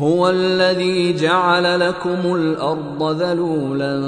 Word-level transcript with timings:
هو 0.00 0.30
الذي 0.30 1.12
جعل 1.12 1.80
لكم 1.80 2.34
الأرض 2.34 3.22
ذلولا 3.22 4.00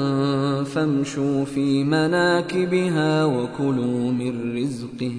فامشوا 0.63 1.45
في 1.45 1.83
مناكبها 1.83 3.25
وكلوا 3.25 4.11
من 4.11 4.57
رزقه 4.57 5.13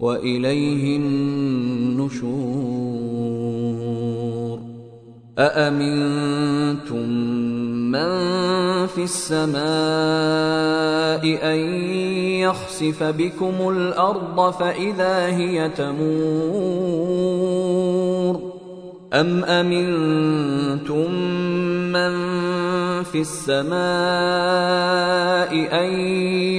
وإليه 0.00 0.96
النشور. 0.96 2.36
أأمنتم 5.38 7.08
من 7.92 8.06
في 8.86 9.02
السماء 9.04 9.60
أن 11.52 11.58
يخسف 12.40 13.02
بكم 13.02 13.68
الأرض 13.68 14.50
فإذا 14.50 15.26
هي 15.26 15.68
تمور؟ 15.68 17.26
أم 19.20 19.44
أمنتم 19.44 21.10
من 21.92 22.12
في 23.02 23.20
السماء 23.20 23.76
أن 25.80 25.90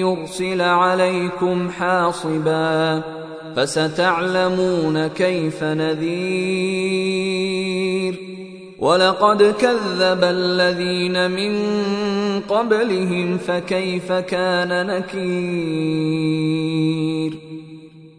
يرسل 0.01 0.61
عليكم 0.61 1.69
حاصبا 1.69 3.03
فستعلمون 3.55 5.07
كيف 5.07 5.63
نذير 5.63 6.97
ولقد 8.79 9.43
كذب 9.43 10.23
الذين 10.23 11.31
من 11.31 11.53
قبلهم 12.39 13.37
فكيف 13.37 14.11
كان 14.11 14.87
نكير 14.87 15.97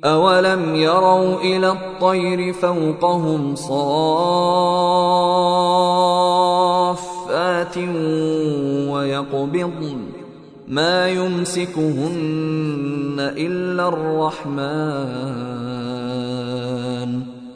أولم 0.05 0.75
يروا 0.75 1.41
إلى 1.41 1.71
الطير 1.71 2.53
فوقهم 2.53 3.55
صافات 3.55 3.79
ويقبضن 8.89 9.99
ما 10.69 11.09
يمسكهن 11.09 13.17
إلا 13.19 13.89
الرحمن 13.89 14.59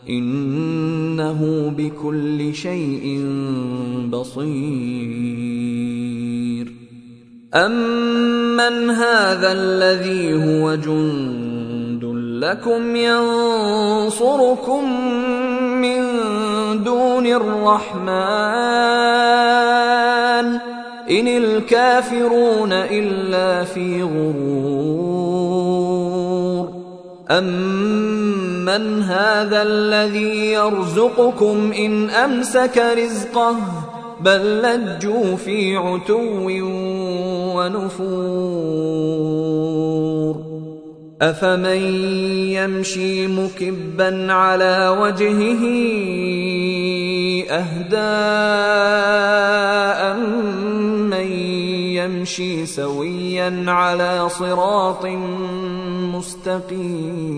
إنه 0.09 1.73
بكل 1.77 2.55
شيء 2.55 3.27
بصير 4.11 5.13
أمن 7.55 8.91
هذا 8.91 9.53
الذي 9.53 10.35
هو 10.35 10.75
جند 10.75 11.52
لكم 12.43 12.97
ينصركم 12.97 14.85
من 15.81 16.03
دون 16.85 17.27
الرحمن. 17.27 18.13
إن 21.11 21.29
الكافرون 21.29 22.73
إلا 22.73 23.65
في 23.65 24.03
غرور. 24.03 25.23
أمن 27.31 29.03
هذا 29.03 29.63
الذي 29.63 30.53
يرزقكم 30.53 31.73
إن 31.79 32.11
أمسك 32.11 32.83
رزقه 32.99 33.57
بل 34.21 34.63
لجوا 34.63 35.37
في 35.37 35.77
عتو 35.77 36.51
ونفور. 37.57 38.83
أفمن 41.23 41.83
يمشي 42.51 43.27
مكبا 43.27 44.33
على 44.33 44.97
وجهه 45.01 45.63
أهدى 47.51 48.13
من 51.11 51.33
يمشي 51.95 52.67
سويا 52.67 53.65
على 53.67 54.29
صراط 54.29 55.07
مستقيم 56.15 57.33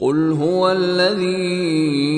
قل 0.00 0.32
هو 0.32 0.70
الذي 0.70 2.17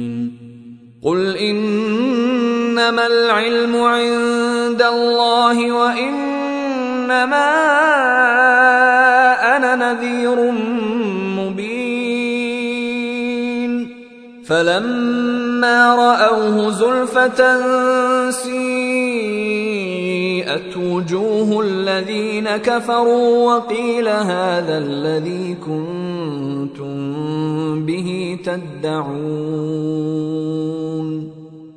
قل 1.03 1.37
انما 1.37 3.07
العلم 3.07 3.75
عند 3.75 4.81
الله 4.81 5.71
وانما 5.71 7.51
أنا 9.57 9.75
نذير 9.75 10.51
مبين 11.41 12.51
فلما 14.45 15.95
راوه 15.95 16.69
زلفه 16.71 17.41
سيئت 20.51 20.77
وجوه 20.77 21.63
الذين 21.65 22.57
كفروا 22.57 23.55
وقيل 23.55 24.07
هذا 24.07 24.77
الذي 24.77 25.55
كنتم 25.65 26.95
به 27.85 28.39
تدعون 28.43 29.11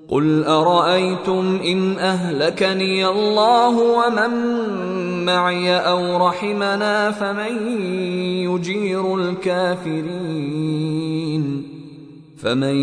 قل 0.09 0.45
أرأيتم 0.45 1.61
إن 1.65 1.99
أهلكني 1.99 3.07
الله 3.07 3.79
ومن 3.79 4.31
معي 5.25 5.77
أو 5.77 6.27
رحمنا 6.27 7.11
فمن 7.11 7.79
يجير 8.51 9.17
الكافرين 9.17 10.85
فمن 12.37 12.77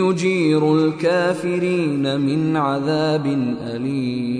يجير 0.00 0.74
الكافرين 0.74 2.20
من 2.20 2.56
عذاب 2.56 3.26
أليم 3.74 4.39